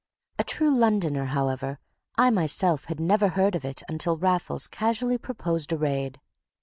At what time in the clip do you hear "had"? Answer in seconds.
2.85-2.99